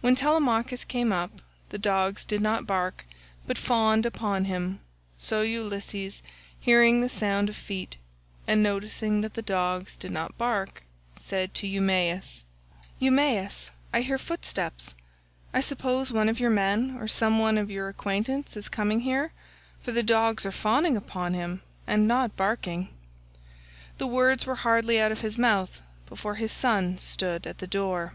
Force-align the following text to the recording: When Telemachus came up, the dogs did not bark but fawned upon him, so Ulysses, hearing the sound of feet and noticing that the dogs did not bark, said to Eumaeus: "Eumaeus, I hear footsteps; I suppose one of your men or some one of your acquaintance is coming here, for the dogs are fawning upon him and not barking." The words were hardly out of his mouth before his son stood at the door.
When 0.00 0.16
Telemachus 0.16 0.82
came 0.82 1.12
up, 1.12 1.40
the 1.68 1.78
dogs 1.78 2.24
did 2.24 2.40
not 2.40 2.66
bark 2.66 3.04
but 3.46 3.56
fawned 3.56 4.04
upon 4.04 4.46
him, 4.46 4.80
so 5.18 5.42
Ulysses, 5.42 6.20
hearing 6.58 7.00
the 7.00 7.08
sound 7.08 7.48
of 7.48 7.54
feet 7.54 7.96
and 8.48 8.60
noticing 8.60 9.20
that 9.20 9.34
the 9.34 9.40
dogs 9.40 9.94
did 9.94 10.10
not 10.10 10.36
bark, 10.36 10.82
said 11.14 11.54
to 11.54 11.68
Eumaeus: 11.68 12.44
"Eumaeus, 12.98 13.70
I 13.94 14.00
hear 14.00 14.18
footsteps; 14.18 14.96
I 15.54 15.60
suppose 15.60 16.10
one 16.10 16.28
of 16.28 16.40
your 16.40 16.50
men 16.50 16.96
or 16.98 17.06
some 17.06 17.38
one 17.38 17.56
of 17.56 17.70
your 17.70 17.88
acquaintance 17.88 18.56
is 18.56 18.68
coming 18.68 19.02
here, 19.02 19.30
for 19.80 19.92
the 19.92 20.02
dogs 20.02 20.44
are 20.44 20.50
fawning 20.50 20.96
upon 20.96 21.34
him 21.34 21.62
and 21.86 22.08
not 22.08 22.34
barking." 22.36 22.88
The 23.98 24.08
words 24.08 24.44
were 24.44 24.56
hardly 24.56 25.00
out 25.00 25.12
of 25.12 25.20
his 25.20 25.38
mouth 25.38 25.80
before 26.08 26.34
his 26.34 26.50
son 26.50 26.98
stood 26.98 27.46
at 27.46 27.58
the 27.58 27.68
door. 27.68 28.14